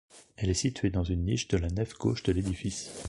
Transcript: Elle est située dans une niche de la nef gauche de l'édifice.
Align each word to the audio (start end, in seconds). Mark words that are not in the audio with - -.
Elle 0.35 0.49
est 0.49 0.55
située 0.55 0.89
dans 0.89 1.03
une 1.03 1.25
niche 1.25 1.47
de 1.49 1.57
la 1.57 1.67
nef 1.69 1.93
gauche 1.95 2.23
de 2.23 2.31
l'édifice. 2.31 2.89